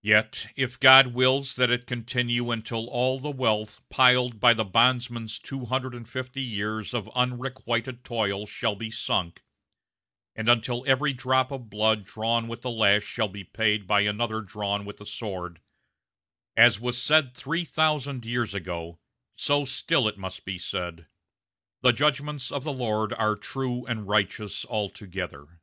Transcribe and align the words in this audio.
Yet, 0.00 0.50
if 0.56 0.80
God 0.80 1.08
wills 1.08 1.54
that 1.56 1.68
it 1.70 1.86
continue 1.86 2.50
until 2.50 2.86
all 2.88 3.20
the 3.20 3.28
wealth 3.28 3.82
piled 3.90 4.40
by 4.40 4.54
the 4.54 4.64
bondman's 4.64 5.38
two 5.38 5.66
hundred 5.66 5.94
and 5.94 6.08
fifty 6.08 6.40
years 6.40 6.94
of 6.94 7.10
unrequited 7.14 8.02
toil 8.02 8.46
shall 8.46 8.74
be 8.76 8.90
sunk, 8.90 9.42
and 10.34 10.48
until 10.48 10.84
every 10.86 11.12
drop 11.12 11.50
of 11.50 11.68
blood 11.68 12.06
drawn 12.06 12.48
with 12.48 12.62
the 12.62 12.70
lash 12.70 13.02
shall 13.04 13.28
be 13.28 13.44
paid 13.44 13.86
by 13.86 14.00
another 14.00 14.40
drawn 14.40 14.86
with 14.86 14.96
the 14.96 15.04
sword, 15.04 15.60
as 16.56 16.80
was 16.80 16.96
said 16.96 17.34
three 17.34 17.66
thousand 17.66 18.24
years 18.24 18.54
ago, 18.54 18.98
so 19.36 19.66
still 19.66 20.08
it 20.08 20.16
must 20.16 20.46
be 20.46 20.56
said, 20.56 21.08
'The 21.82 21.92
judgments 21.92 22.50
of 22.50 22.64
the 22.64 22.72
Lord 22.72 23.12
are 23.12 23.36
true 23.36 23.84
and 23.84 24.08
righteous 24.08 24.64
altogether.' 24.64 25.60